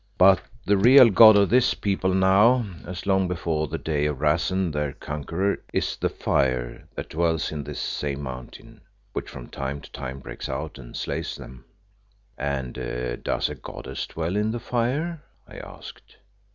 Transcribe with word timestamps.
But 0.17 0.41
the 0.65 0.77
real 0.77 1.11
god 1.11 1.35
of 1.35 1.51
this 1.51 1.75
people 1.75 2.15
now, 2.15 2.65
as 2.87 3.05
long 3.05 3.27
before 3.27 3.67
the 3.67 3.77
day 3.77 4.07
of 4.07 4.17
Rassen 4.17 4.71
their 4.71 4.93
conqueror, 4.93 5.59
is 5.71 5.95
the 5.95 6.09
fire 6.09 6.87
that 6.95 7.09
dwells 7.09 7.51
in 7.51 7.63
this 7.63 7.79
same 7.79 8.23
Mountain, 8.23 8.81
which 9.13 9.29
from 9.29 9.47
time 9.47 9.79
to 9.79 9.91
time 9.91 10.17
breaks 10.17 10.49
out 10.49 10.79
and 10.79 10.97
slays 10.97 11.35
them." 11.35 11.65
"And 12.35 12.73
does 13.23 13.47
a 13.47 13.53
goddess 13.53 14.07
dwell 14.07 14.35
in 14.35 14.49
the 14.49 14.59
fire?" 14.59 15.21
I 15.47 15.59
asked. 15.59 16.15